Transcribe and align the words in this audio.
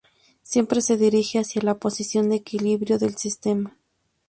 Siempre 0.41 0.81
se 0.81 0.97
dirige 0.97 1.37
hacia 1.37 1.61
la 1.61 1.75
posición 1.77 2.29
de 2.29 2.37
equilibrio 2.37 2.97
del 2.97 3.17
sistema. 3.17 3.77